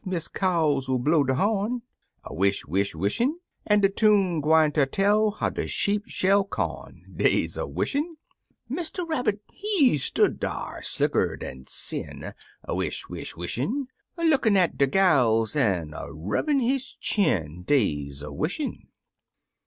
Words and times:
Miss 0.03 0.27
Caw 0.27 0.81
'II 0.89 0.97
blow 0.97 1.23
de 1.23 1.35
horn— 1.35 1.83
A 2.23 2.33
wish, 2.33 2.65
wish, 2.65 2.95
wishin'— 2.95 3.37
j4n' 3.69 3.81
de 3.81 3.89
tune 3.89 4.41
gwineter 4.41 4.87
tell 4.87 5.29
how 5.29 5.51
de 5.51 5.67
sheep 5.67 6.07
shell 6.07 6.43
corn 6.43 7.03
—■ 7.11 7.17
Des 7.19 7.59
a 7.61 7.67
wishin'. 7.67 8.17
Mr. 8.67 9.07
Rabbit, 9.07 9.43
he 9.51 9.99
stood 9.99 10.39
dar, 10.39 10.81
slicker 10.81 11.37
dan 11.37 11.65
sin— 11.67 12.33
A 12.63 12.73
wish, 12.73 13.09
wish, 13.09 13.37
wishin'— 13.37 13.89
A 14.17 14.23
lookin' 14.25 14.57
at 14.57 14.75
de 14.75 14.87
gals, 14.87 15.55
an' 15.55 15.93
a 15.95 16.11
rubbin' 16.11 16.61
his 16.61 16.93
chin— 16.95 17.61
Des 17.67 18.23
a 18.23 18.31
wishin'. 18.33 18.87